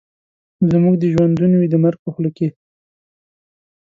زموږ 0.71 0.93
دي 1.01 1.09
ژوندون 1.13 1.51
وي 1.55 1.67
د 1.71 1.75
مرګ 1.83 1.97
په 2.03 2.09
خوله 2.13 2.31
کي 2.37 2.47